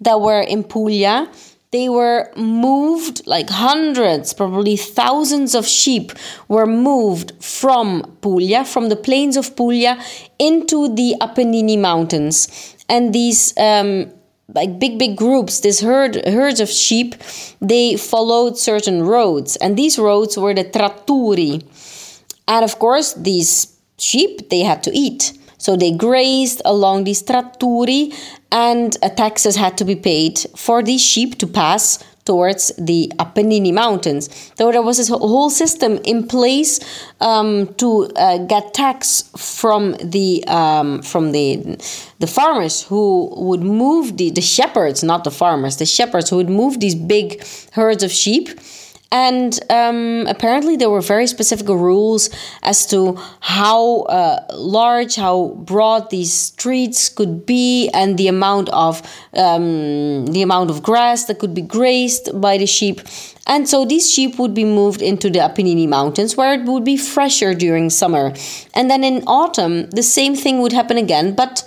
that 0.01 0.21
were 0.21 0.41
in 0.41 0.65
Puglia 0.65 1.29
they 1.75 1.89
were 1.89 2.31
moved 2.37 3.27
like 3.27 3.51
hundreds 3.51 4.33
probably 4.33 4.77
thousands 4.77 5.57
of 5.57 5.67
sheep 5.67 6.13
were 6.47 6.67
moved 6.67 7.33
from 7.43 8.17
Puglia 8.21 8.65
from 8.65 8.91
the 8.91 8.95
plains 8.95 9.37
of 9.37 9.57
Puglia 9.57 10.01
into 10.39 10.95
the 10.95 11.17
Apennine 11.21 11.81
mountains. 11.81 12.77
And 12.89 13.13
these 13.13 13.53
um, 13.59 14.09
like 14.55 14.79
big 14.79 15.01
big 15.01 15.17
groups 15.17 15.61
these 15.61 15.81
herd 15.81 16.25
herds 16.29 16.61
of 16.61 16.69
sheep 16.69 17.17
they 17.61 17.97
followed 17.97 18.57
certain 18.57 19.03
roads. 19.03 19.57
And 19.57 19.77
these 19.77 19.99
roads 19.99 20.39
were 20.39 20.55
the 20.55 20.63
tratturi. 20.63 21.55
And 22.47 22.65
of 22.65 22.79
course 22.79 23.15
these 23.15 23.77
sheep 23.99 24.49
they 24.49 24.61
had 24.61 24.85
to 24.85 24.93
eat 24.97 25.33
so 25.65 25.77
they 25.77 25.93
grazed 25.93 26.61
along 26.67 27.05
these 27.05 27.23
tratturi, 27.23 28.13
and 28.53 28.93
taxes 29.17 29.57
had 29.57 29.79
to 29.79 29.85
be 29.87 29.97
paid 29.97 30.39
for 30.55 30.83
these 30.83 31.01
sheep 31.01 31.39
to 31.39 31.47
pass 31.47 32.05
towards 32.27 32.71
the 32.77 33.11
Apennine 33.19 33.73
Mountains. 33.73 34.29
So 34.59 34.71
there 34.71 34.83
was 34.83 34.99
this 34.99 35.09
whole 35.09 35.49
system 35.49 36.01
in 36.05 36.27
place 36.27 36.81
um, 37.23 37.73
to 37.77 38.11
uh, 38.15 38.39
get 38.45 38.75
tax 38.75 39.31
from 39.39 39.97
the 40.03 40.45
um, 40.49 41.01
from 41.01 41.33
the 41.33 41.79
the 42.19 42.27
farmers 42.27 42.83
who 42.83 43.33
would 43.35 43.63
move 43.63 44.19
the 44.19 44.29
the 44.31 44.43
shepherds, 44.43 45.03
not 45.03 45.25
the 45.25 45.31
farmers, 45.31 45.79
the 45.79 45.87
shepherds 45.87 46.29
who 46.29 46.37
would 46.37 46.51
move 46.51 46.81
these 46.81 46.95
big 46.95 47.43
herds 47.73 48.03
of 48.03 48.13
sheep 48.13 48.51
and 49.15 49.61
um, 49.71 50.27
apparently, 50.27 50.75
there 50.75 50.91
were 50.91 51.01
very 51.01 51.29
specific 51.29 51.69
rules 51.69 52.31
as 52.65 52.85
to 52.87 53.17
how 53.39 54.01
uh, 54.03 54.45
large, 54.53 55.15
how 55.15 55.51
broad 55.59 56.11
these 56.11 56.33
streets 56.33 57.09
could 57.09 57.47
be, 57.47 57.89
and 57.95 58.19
the 58.19 58.27
amount 58.27 58.71
of 58.71 59.03
um, 59.37 60.27
the 60.27 60.43
amount 60.43 60.71
of 60.71 60.83
grass 60.83 61.27
that 61.27 61.39
could 61.39 61.55
be 61.55 61.63
grazed 61.63 62.41
by 62.41 62.59
the 62.59 62.67
sheep. 62.67 63.03
And 63.47 63.69
so 63.69 63.85
these 63.85 64.11
sheep 64.11 64.37
would 64.41 64.53
be 64.53 64.65
moved 64.65 65.01
into 65.01 65.31
the 65.31 65.39
Apennine 65.39 65.89
Mountains, 65.89 66.37
where 66.37 66.53
it 66.53 66.65
would 66.65 66.83
be 66.85 66.97
fresher 66.97 67.55
during 67.55 67.91
summer. 67.91 68.33
And 68.75 68.91
then 68.91 69.05
in 69.05 69.23
autumn, 69.29 69.91
the 69.91 70.03
same 70.03 70.35
thing 70.35 70.59
would 70.59 70.73
happen 70.73 70.97
again, 70.97 71.37
but 71.37 71.63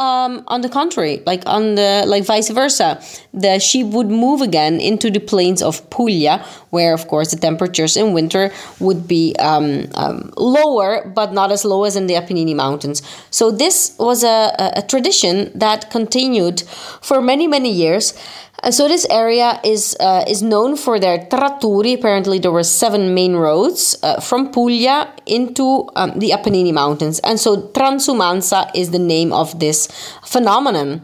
um, 0.00 0.42
on 0.48 0.62
the 0.62 0.68
contrary, 0.70 1.22
like 1.26 1.42
on 1.44 1.74
the 1.74 2.04
like 2.06 2.24
vice 2.24 2.48
versa, 2.48 3.02
the 3.34 3.58
sheep 3.58 3.86
would 3.88 4.08
move 4.08 4.40
again 4.40 4.80
into 4.80 5.10
the 5.10 5.20
plains 5.20 5.60
of 5.60 5.88
Puglia, 5.90 6.42
where 6.70 6.94
of 6.94 7.06
course 7.06 7.30
the 7.30 7.36
temperatures 7.36 7.98
in 7.98 8.14
winter 8.14 8.50
would 8.80 9.06
be 9.06 9.36
um, 9.38 9.86
um, 9.94 10.32
lower, 10.38 11.06
but 11.14 11.34
not 11.34 11.52
as 11.52 11.66
low 11.66 11.84
as 11.84 11.96
in 11.96 12.06
the 12.06 12.14
Apennine 12.14 12.56
Mountains. 12.56 13.02
So 13.30 13.50
this 13.50 13.94
was 13.98 14.24
a, 14.24 14.72
a 14.76 14.82
tradition 14.82 15.52
that 15.54 15.90
continued 15.90 16.62
for 17.02 17.20
many 17.20 17.46
many 17.46 17.70
years 17.70 18.14
uh, 18.62 18.70
so 18.70 18.88
this 18.88 19.06
area 19.10 19.60
is 19.64 19.96
uh, 20.00 20.24
is 20.28 20.42
known 20.42 20.76
for 20.76 20.98
their 20.98 21.18
tratturi. 21.18 21.94
Apparently, 21.94 22.38
there 22.38 22.52
were 22.52 22.64
seven 22.64 23.14
main 23.14 23.34
roads 23.34 23.96
uh, 24.02 24.20
from 24.20 24.50
Puglia 24.52 25.12
into 25.26 25.88
um, 25.96 26.18
the 26.18 26.30
Apennine 26.30 26.72
Mountains, 26.74 27.20
and 27.20 27.40
so 27.40 27.68
Transumanza 27.68 28.70
is 28.74 28.90
the 28.90 28.98
name 28.98 29.32
of 29.32 29.58
this 29.58 29.88
phenomenon. 30.24 31.02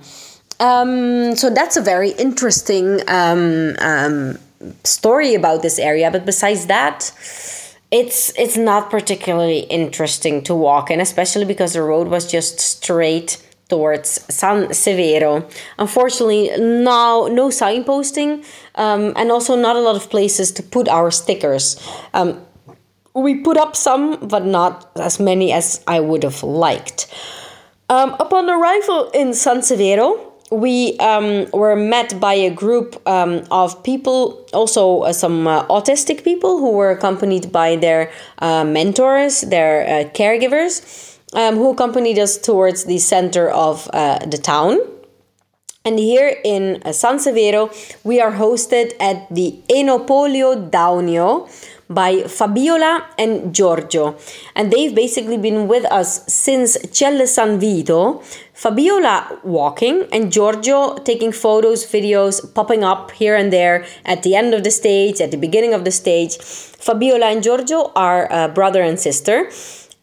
Um, 0.58 1.36
so 1.36 1.50
that's 1.50 1.76
a 1.76 1.82
very 1.82 2.10
interesting 2.10 3.00
um, 3.08 3.76
um 3.78 4.38
story 4.84 5.34
about 5.34 5.62
this 5.62 5.78
area. 5.78 6.10
But 6.10 6.26
besides 6.26 6.66
that, 6.66 7.12
it's 7.90 8.32
it's 8.38 8.56
not 8.56 8.90
particularly 8.90 9.60
interesting 9.60 10.42
to 10.44 10.54
walk 10.54 10.90
in, 10.90 11.00
especially 11.00 11.44
because 11.44 11.72
the 11.72 11.82
road 11.82 12.08
was 12.08 12.30
just 12.30 12.60
straight 12.60 13.38
towards 13.68 14.08
San 14.32 14.68
Severo. 14.68 15.50
Unfortunately, 15.78 16.50
now 16.58 17.28
no 17.30 17.48
signposting 17.48 18.44
um, 18.76 19.12
and 19.16 19.30
also 19.32 19.56
not 19.56 19.76
a 19.76 19.80
lot 19.80 19.96
of 19.96 20.08
places 20.08 20.52
to 20.52 20.62
put 20.62 20.88
our 20.88 21.10
stickers. 21.10 21.76
Um, 22.14 22.40
we 23.14 23.36
put 23.36 23.56
up 23.56 23.74
some, 23.74 24.28
but 24.28 24.44
not 24.44 24.90
as 24.96 25.18
many 25.18 25.52
as 25.52 25.82
I 25.86 26.00
would 26.00 26.22
have 26.22 26.42
liked. 26.42 27.06
Um, 27.88 28.14
upon 28.20 28.50
arrival 28.50 29.10
in 29.10 29.32
San 29.32 29.58
Severo, 29.58 30.20
we 30.50 30.96
um, 30.98 31.46
were 31.52 31.74
met 31.74 32.20
by 32.20 32.34
a 32.34 32.50
group 32.50 33.00
um, 33.08 33.42
of 33.50 33.82
people, 33.82 34.46
also 34.52 35.00
uh, 35.00 35.12
some 35.12 35.46
uh, 35.46 35.66
autistic 35.66 36.22
people 36.24 36.58
who 36.58 36.72
were 36.72 36.90
accompanied 36.90 37.50
by 37.50 37.76
their 37.76 38.12
uh, 38.38 38.64
mentors, 38.64 39.40
their 39.40 39.82
uh, 39.82 40.08
caregivers 40.10 41.15
um, 41.32 41.56
who 41.56 41.72
accompanied 41.72 42.18
us 42.18 42.38
towards 42.38 42.84
the 42.84 42.98
center 42.98 43.48
of 43.48 43.88
uh, 43.92 44.18
the 44.26 44.38
town. 44.38 44.78
And 45.84 46.00
here 46.00 46.36
in 46.44 46.82
uh, 46.84 46.90
San 46.92 47.18
Severo, 47.18 47.70
we 48.02 48.20
are 48.20 48.32
hosted 48.32 48.94
at 48.98 49.32
the 49.32 49.60
Enopolio 49.68 50.68
Daunio 50.68 51.48
by 51.88 52.22
Fabiola 52.22 53.06
and 53.16 53.54
Giorgio. 53.54 54.16
And 54.56 54.72
they've 54.72 54.92
basically 54.92 55.38
been 55.38 55.68
with 55.68 55.84
us 55.84 56.26
since 56.26 56.76
Celle 56.90 57.24
San 57.28 57.60
Vito. 57.60 58.20
Fabiola 58.52 59.38
walking 59.44 60.08
and 60.12 60.32
Giorgio 60.32 60.96
taking 60.96 61.30
photos, 61.30 61.86
videos, 61.86 62.52
popping 62.52 62.82
up 62.82 63.12
here 63.12 63.36
and 63.36 63.52
there 63.52 63.86
at 64.04 64.24
the 64.24 64.34
end 64.34 64.54
of 64.54 64.64
the 64.64 64.72
stage, 64.72 65.20
at 65.20 65.30
the 65.30 65.36
beginning 65.36 65.72
of 65.72 65.84
the 65.84 65.92
stage. 65.92 66.36
Fabiola 66.38 67.26
and 67.26 67.44
Giorgio 67.44 67.92
are 67.94 68.32
uh, 68.32 68.48
brother 68.48 68.82
and 68.82 68.98
sister 68.98 69.50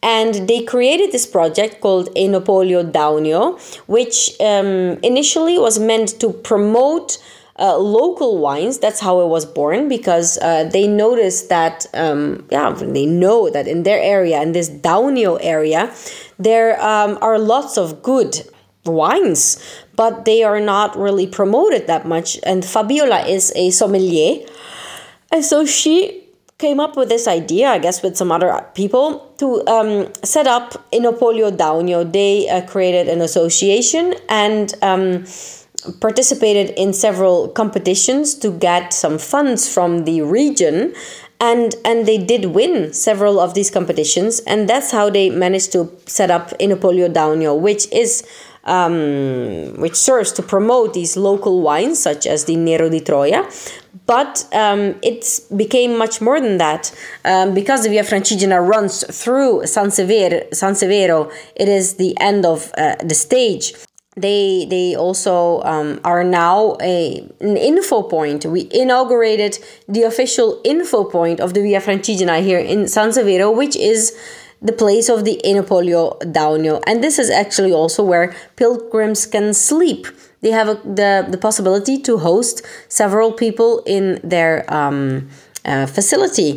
and 0.04 0.46
they 0.46 0.62
created 0.62 1.12
this 1.12 1.26
project 1.26 1.80
called 1.80 2.14
Enopolio 2.14 2.92
Daunio, 2.92 3.58
which 3.88 4.38
um, 4.38 4.98
initially 5.02 5.58
was 5.58 5.78
meant 5.78 6.20
to 6.20 6.30
promote 6.30 7.16
uh, 7.58 7.78
local 7.78 8.36
wines. 8.38 8.78
That's 8.78 9.00
how 9.00 9.20
it 9.20 9.28
was 9.28 9.46
born 9.46 9.88
because 9.88 10.36
uh, 10.38 10.64
they 10.64 10.86
noticed 10.86 11.48
that, 11.48 11.86
um, 11.94 12.46
yeah, 12.50 12.70
they 12.72 13.06
know 13.06 13.48
that 13.48 13.66
in 13.66 13.84
their 13.84 13.98
area, 13.98 14.42
in 14.42 14.52
this 14.52 14.68
Daunio 14.68 15.38
area, 15.40 15.90
there 16.38 16.78
um, 16.84 17.16
are 17.22 17.38
lots 17.38 17.78
of 17.78 18.02
good 18.02 18.42
wines, 18.84 19.56
but 19.96 20.26
they 20.26 20.42
are 20.42 20.60
not 20.60 20.98
really 20.98 21.26
promoted 21.26 21.86
that 21.86 22.06
much. 22.06 22.38
And 22.44 22.62
Fabiola 22.62 23.26
is 23.26 23.54
a 23.56 23.70
sommelier. 23.70 24.46
And 25.32 25.42
so 25.42 25.64
she 25.64 26.23
came 26.58 26.78
up 26.80 26.96
with 26.96 27.08
this 27.08 27.26
idea, 27.26 27.68
I 27.68 27.78
guess, 27.78 28.02
with 28.02 28.16
some 28.16 28.30
other 28.30 28.64
people 28.74 29.32
to 29.38 29.66
um, 29.66 30.12
set 30.22 30.46
up 30.46 30.72
Enopolio 30.92 31.50
Daunio. 31.56 32.10
They 32.10 32.48
uh, 32.48 32.62
created 32.66 33.08
an 33.08 33.20
association 33.20 34.14
and 34.28 34.72
um, 34.82 35.24
participated 36.00 36.70
in 36.76 36.92
several 36.92 37.48
competitions 37.48 38.34
to 38.36 38.50
get 38.52 38.92
some 38.92 39.18
funds 39.18 39.72
from 39.72 40.04
the 40.04 40.22
region. 40.22 40.94
And, 41.40 41.74
and 41.84 42.06
they 42.06 42.16
did 42.16 42.46
win 42.46 42.92
several 42.92 43.40
of 43.40 43.54
these 43.54 43.70
competitions, 43.70 44.40
and 44.46 44.68
that's 44.68 44.92
how 44.92 45.10
they 45.10 45.28
managed 45.30 45.72
to 45.72 45.90
set 46.06 46.30
up 46.30 46.50
Enopolio 46.58 47.12
Daunio, 47.12 47.58
which 47.58 47.90
is 47.92 48.24
um, 48.64 49.74
which 49.76 49.94
serves 49.94 50.32
to 50.32 50.42
promote 50.42 50.94
these 50.94 51.18
local 51.18 51.60
wines, 51.60 52.02
such 52.02 52.26
as 52.26 52.46
the 52.46 52.56
Nero 52.56 52.88
di 52.88 53.00
Troia. 53.00 53.46
But 54.06 54.46
um, 54.52 54.96
it 55.02 55.40
became 55.56 55.96
much 55.96 56.20
more 56.20 56.40
than 56.40 56.58
that 56.58 56.92
um, 57.24 57.54
because 57.54 57.84
the 57.84 57.90
Via 57.90 58.02
Francigena 58.02 58.66
runs 58.66 59.04
through 59.22 59.66
San 59.66 59.88
Severo. 59.88 61.32
It 61.54 61.68
is 61.68 61.94
the 61.94 62.14
end 62.20 62.44
of 62.44 62.72
uh, 62.76 62.96
the 63.02 63.14
stage 63.14 63.74
they 64.16 64.66
they 64.70 64.94
also 64.94 65.60
um, 65.62 66.00
are 66.04 66.22
now 66.22 66.76
a, 66.80 67.28
an 67.40 67.56
info 67.56 68.02
point. 68.02 68.46
We 68.46 68.68
inaugurated 68.70 69.58
the 69.88 70.02
official 70.02 70.60
info 70.64 71.04
point 71.04 71.40
of 71.40 71.54
the 71.54 71.62
Via 71.62 71.80
Francigena 71.80 72.42
here 72.42 72.60
in 72.60 72.86
San 72.86 73.10
Severo, 73.10 73.54
which 73.54 73.76
is 73.76 74.16
the 74.62 74.72
place 74.72 75.08
of 75.08 75.24
the 75.24 75.40
Enopolio 75.44 76.18
Daunio. 76.20 76.82
And 76.86 77.02
this 77.02 77.18
is 77.18 77.28
actually 77.28 77.72
also 77.72 78.02
where 78.02 78.34
pilgrims 78.56 79.26
can 79.26 79.52
sleep. 79.52 80.06
They 80.44 80.52
have 80.60 80.68
a, 80.68 80.76
the, 81.00 81.12
the 81.34 81.38
possibility 81.38 81.96
to 82.08 82.12
host 82.18 82.54
several 82.88 83.32
people 83.32 83.82
in 83.86 84.20
their 84.22 84.54
um, 84.72 85.28
uh, 85.64 85.86
facility 85.86 86.50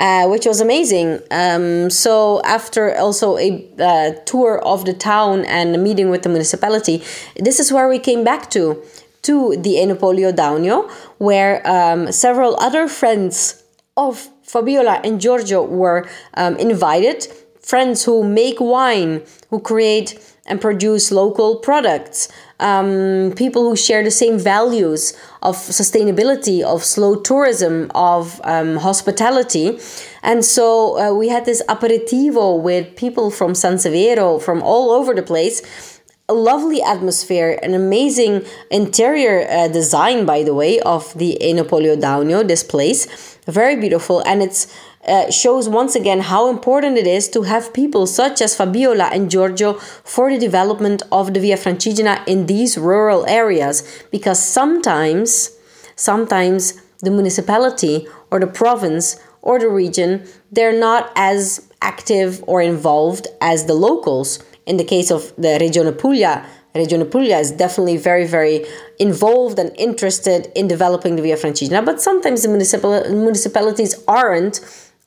uh, 0.00 0.26
which 0.26 0.46
was 0.46 0.60
amazing. 0.60 1.20
Um, 1.30 1.90
so 1.90 2.40
after 2.42 2.96
also 2.96 3.36
a 3.36 3.68
uh, 3.78 4.12
tour 4.24 4.58
of 4.64 4.86
the 4.86 4.94
town 4.94 5.44
and 5.44 5.74
a 5.74 5.78
meeting 5.78 6.08
with 6.08 6.22
the 6.22 6.30
municipality, 6.30 7.02
this 7.36 7.60
is 7.60 7.70
where 7.70 7.86
we 7.88 7.98
came 7.98 8.24
back 8.24 8.50
to 8.50 8.82
to 9.22 9.54
the 9.58 9.74
Enopolio 9.76 10.32
Daunio, 10.32 10.90
where 11.18 11.60
um, 11.68 12.10
several 12.10 12.56
other 12.58 12.88
friends 12.88 13.62
of 13.94 14.30
Fabiola 14.42 15.02
and 15.04 15.20
Giorgio 15.20 15.62
were 15.62 16.08
um, 16.34 16.56
invited. 16.56 17.26
Friends 17.70 18.04
who 18.04 18.24
make 18.24 18.58
wine, 18.60 19.22
who 19.50 19.60
create 19.60 20.18
and 20.44 20.60
produce 20.60 21.12
local 21.12 21.54
products. 21.54 22.28
Um, 22.58 23.32
people 23.36 23.62
who 23.62 23.76
share 23.76 24.02
the 24.02 24.10
same 24.10 24.40
values 24.40 25.16
of 25.40 25.54
sustainability, 25.54 26.62
of 26.62 26.84
slow 26.84 27.14
tourism, 27.14 27.88
of 27.94 28.40
um, 28.42 28.78
hospitality. 28.78 29.78
And 30.24 30.44
so 30.44 30.98
uh, 30.98 31.14
we 31.14 31.28
had 31.28 31.44
this 31.44 31.62
aperitivo 31.68 32.60
with 32.60 32.96
people 32.96 33.30
from 33.30 33.54
San 33.54 33.74
Severo, 33.74 34.42
from 34.42 34.64
all 34.64 34.90
over 34.90 35.14
the 35.14 35.22
place. 35.22 35.62
A 36.30 36.32
lovely 36.32 36.80
atmosphere, 36.80 37.58
an 37.60 37.74
amazing 37.74 38.44
interior 38.70 39.48
uh, 39.50 39.66
design, 39.66 40.24
by 40.24 40.44
the 40.44 40.54
way, 40.54 40.78
of 40.78 41.12
the 41.18 41.36
Enopolio 41.42 42.00
Daunio, 42.00 42.46
this 42.46 42.62
place. 42.62 43.08
Very 43.46 43.74
beautiful, 43.74 44.20
and 44.20 44.40
it's 44.40 44.72
uh, 45.08 45.28
shows 45.28 45.68
once 45.68 45.96
again 45.96 46.20
how 46.20 46.48
important 46.48 46.96
it 46.96 47.06
is 47.08 47.28
to 47.30 47.42
have 47.42 47.74
people 47.74 48.06
such 48.06 48.40
as 48.40 48.54
Fabiola 48.56 49.06
and 49.12 49.28
Giorgio 49.28 49.72
for 50.04 50.30
the 50.30 50.38
development 50.38 51.02
of 51.10 51.34
the 51.34 51.40
Via 51.40 51.56
Francigena 51.56 52.22
in 52.28 52.46
these 52.46 52.78
rural 52.78 53.26
areas 53.26 53.82
because 54.12 54.40
sometimes 54.40 55.50
sometimes 55.96 56.80
the 57.00 57.10
municipality 57.10 58.06
or 58.30 58.38
the 58.38 58.46
province 58.46 59.18
or 59.42 59.58
the 59.58 59.68
region 59.68 60.22
they're 60.52 60.78
not 60.78 61.10
as 61.16 61.68
active 61.82 62.44
or 62.46 62.60
involved 62.62 63.26
as 63.40 63.64
the 63.64 63.74
locals 63.74 64.38
in 64.70 64.76
the 64.76 64.88
case 64.94 65.10
of 65.10 65.20
the 65.36 65.52
Regione 65.64 65.92
Puglia 66.02 66.34
Regione 66.74 67.10
Puglia 67.10 67.38
is 67.38 67.50
definitely 67.50 67.96
very, 67.96 68.26
very 68.26 68.64
involved 68.98 69.58
and 69.58 69.72
interested 69.76 70.52
in 70.54 70.68
developing 70.68 71.16
the 71.16 71.22
Via 71.22 71.36
Francigena, 71.36 71.84
but 71.84 72.00
sometimes 72.00 72.42
the 72.42 72.48
municipal, 72.48 73.02
municipalities 73.10 74.02
aren't 74.06 74.60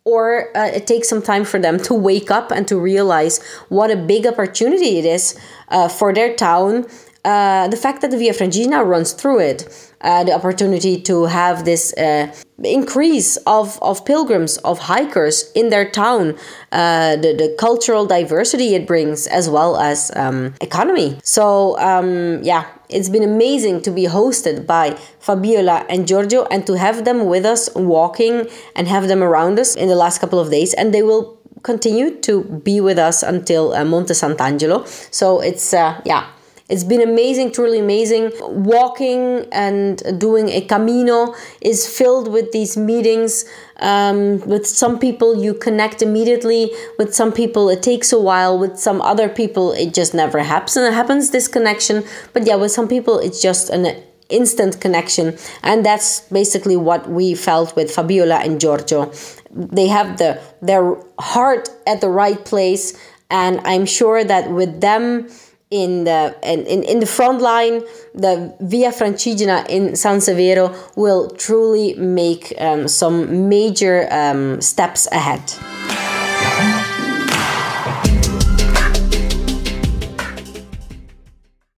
or 0.05 0.55
uh, 0.57 0.65
it 0.65 0.85
takes 0.85 1.07
some 1.07 1.21
time 1.21 1.45
for 1.45 1.59
them 1.59 1.79
to 1.79 1.93
wake 1.93 2.29
up 2.29 2.51
and 2.51 2.67
to 2.67 2.77
realize 2.77 3.41
what 3.69 3.89
a 3.89 3.95
big 3.95 4.27
opportunity 4.27 4.99
it 4.99 5.05
is 5.05 5.39
uh, 5.69 5.87
for 5.87 6.13
their 6.13 6.35
town. 6.35 6.85
Uh, 7.23 7.69
the 7.69 7.77
fact 7.77 8.01
that 8.01 8.11
the 8.11 8.17
Via 8.17 8.33
Francigena 8.33 8.85
runs 8.85 9.13
through 9.13 9.39
it, 9.39 9.92
uh, 10.03 10.23
the 10.23 10.33
opportunity 10.33 11.01
to 11.01 11.25
have 11.25 11.65
this 11.65 11.93
uh, 11.93 12.33
increase 12.63 13.37
of, 13.47 13.79
of 13.81 14.05
pilgrims, 14.05 14.57
of 14.57 14.79
hikers 14.79 15.51
in 15.53 15.69
their 15.69 15.89
town, 15.89 16.37
uh, 16.71 17.15
the, 17.15 17.33
the 17.33 17.55
cultural 17.57 18.05
diversity 18.05 18.75
it 18.75 18.85
brings, 18.85 19.27
as 19.27 19.49
well 19.49 19.77
as 19.77 20.11
um, 20.15 20.53
economy. 20.61 21.19
So, 21.23 21.77
um, 21.79 22.43
yeah, 22.43 22.65
it's 22.89 23.09
been 23.09 23.23
amazing 23.23 23.81
to 23.83 23.91
be 23.91 24.03
hosted 24.03 24.67
by 24.67 24.97
Fabiola 25.19 25.85
and 25.89 26.07
Giorgio 26.07 26.45
and 26.51 26.67
to 26.67 26.77
have 26.77 27.05
them 27.05 27.25
with 27.25 27.45
us 27.45 27.73
walking 27.75 28.47
and 28.75 28.87
have 28.87 29.07
them 29.07 29.23
around 29.23 29.59
us 29.59 29.75
in 29.75 29.87
the 29.87 29.95
last 29.95 30.19
couple 30.19 30.39
of 30.39 30.51
days. 30.51 30.73
And 30.73 30.93
they 30.93 31.01
will 31.01 31.39
continue 31.63 32.19
to 32.19 32.43
be 32.43 32.81
with 32.81 32.99
us 32.99 33.23
until 33.23 33.73
uh, 33.73 33.85
Monte 33.85 34.13
Sant'Angelo. 34.13 34.85
So 35.13 35.39
it's, 35.39 35.73
uh, 35.73 36.01
yeah 36.05 36.27
it's 36.73 36.83
been 36.83 37.03
amazing, 37.03 37.51
truly 37.51 37.77
amazing. 37.77 38.31
Walking 38.41 39.45
and 39.51 40.01
doing 40.19 40.49
a 40.49 40.61
camino 40.61 41.35
is 41.61 41.87
filled 41.87 42.27
with 42.27 42.51
these 42.51 42.75
meetings. 42.75 43.45
Um, 43.77 44.39
with 44.39 44.65
some 44.65 44.97
people, 44.97 45.43
you 45.43 45.53
connect 45.53 46.01
immediately. 46.01 46.71
With 46.97 47.13
some 47.13 47.31
people, 47.31 47.69
it 47.69 47.83
takes 47.83 48.11
a 48.11 48.19
while. 48.19 48.57
With 48.57 48.79
some 48.79 49.03
other 49.03 49.29
people, 49.29 49.71
it 49.73 49.93
just 49.93 50.15
never 50.15 50.39
happens. 50.39 50.75
And 50.75 50.87
it 50.87 50.95
happens 50.95 51.29
this 51.29 51.47
connection. 51.47 52.03
But 52.33 52.47
yeah, 52.47 52.55
with 52.55 52.71
some 52.71 52.87
people, 52.87 53.19
it's 53.19 53.39
just 53.39 53.69
an 53.69 53.95
instant 54.29 54.81
connection. 54.81 55.37
And 55.61 55.85
that's 55.85 56.21
basically 56.21 56.75
what 56.75 57.07
we 57.07 57.35
felt 57.35 57.75
with 57.75 57.91
Fabiola 57.91 58.37
and 58.37 58.59
Giorgio. 58.59 59.11
They 59.51 59.89
have 59.89 60.17
the 60.17 60.41
their 60.63 60.97
heart 61.19 61.69
at 61.85 62.01
the 62.01 62.09
right 62.09 62.43
place. 62.43 62.97
And 63.29 63.61
I'm 63.63 63.85
sure 63.85 64.23
that 64.23 64.49
with 64.49 64.81
them, 64.81 65.27
in 65.73 66.03
the 66.03 66.35
in, 66.43 66.83
in 66.83 66.99
the 66.99 67.05
front 67.07 67.41
line 67.41 67.81
the 68.13 68.53
via 68.61 68.91
francigena 68.91 69.67
in 69.67 69.95
san 69.95 70.19
severo 70.19 70.71
will 70.95 71.31
truly 71.31 71.95
make 71.95 72.53
um, 72.59 72.87
some 72.87 73.49
major 73.49 74.07
um, 74.11 74.61
steps 74.61 75.07
ahead 75.11 75.41